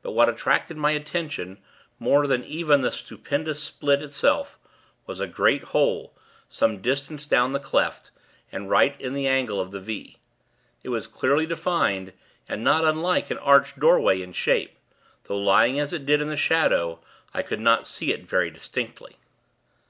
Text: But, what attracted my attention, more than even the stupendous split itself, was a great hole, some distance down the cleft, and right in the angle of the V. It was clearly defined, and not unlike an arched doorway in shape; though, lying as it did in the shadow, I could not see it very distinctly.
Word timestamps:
But, 0.00 0.12
what 0.12 0.30
attracted 0.30 0.78
my 0.78 0.92
attention, 0.92 1.58
more 1.98 2.26
than 2.26 2.42
even 2.42 2.80
the 2.80 2.90
stupendous 2.90 3.62
split 3.62 4.00
itself, 4.00 4.58
was 5.04 5.20
a 5.20 5.26
great 5.26 5.62
hole, 5.76 6.14
some 6.48 6.78
distance 6.80 7.26
down 7.26 7.52
the 7.52 7.60
cleft, 7.60 8.10
and 8.50 8.70
right 8.70 8.98
in 8.98 9.12
the 9.12 9.26
angle 9.26 9.60
of 9.60 9.70
the 9.70 9.78
V. 9.78 10.16
It 10.82 10.88
was 10.88 11.06
clearly 11.06 11.44
defined, 11.44 12.14
and 12.48 12.64
not 12.64 12.86
unlike 12.86 13.30
an 13.30 13.36
arched 13.36 13.78
doorway 13.78 14.22
in 14.22 14.32
shape; 14.32 14.78
though, 15.24 15.36
lying 15.36 15.78
as 15.78 15.92
it 15.92 16.06
did 16.06 16.22
in 16.22 16.30
the 16.30 16.36
shadow, 16.38 17.00
I 17.34 17.42
could 17.42 17.60
not 17.60 17.86
see 17.86 18.10
it 18.10 18.26
very 18.26 18.50
distinctly. 18.50 19.18